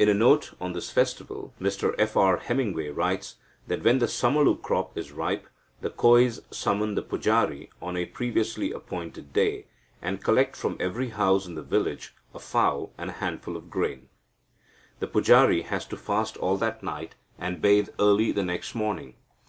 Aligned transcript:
In 0.00 0.08
a 0.08 0.14
note 0.14 0.54
on 0.60 0.72
this 0.72 0.90
festival, 0.90 1.54
Mr 1.60 1.94
F. 1.96 2.16
R. 2.16 2.38
Hemingway 2.38 2.88
writes 2.88 3.36
that 3.68 3.84
"when 3.84 4.00
the 4.00 4.08
samalu 4.08 4.60
crop 4.60 4.98
is 4.98 5.12
ripe, 5.12 5.46
the 5.80 5.90
Kois 5.90 6.40
summon 6.50 6.96
the 6.96 7.02
pujari 7.04 7.70
on 7.80 7.96
a 7.96 8.04
previously 8.06 8.72
appointed 8.72 9.32
day, 9.32 9.66
and 10.02 10.24
collect 10.24 10.56
from 10.56 10.76
every 10.80 11.10
house 11.10 11.46
in 11.46 11.54
the 11.54 11.62
village 11.62 12.16
a 12.34 12.40
fowl 12.40 12.90
and 12.98 13.10
a 13.10 13.20
handful 13.22 13.56
of 13.56 13.70
grain. 13.70 14.08
The 14.98 15.06
pujari 15.06 15.62
has 15.62 15.86
to 15.86 15.96
fast 15.96 16.36
all 16.38 16.56
that 16.56 16.82
night, 16.82 17.14
and 17.38 17.62
bathe 17.62 17.90
early 18.00 18.32
the 18.32 18.42
next 18.44 18.74
morning. 18.74 19.14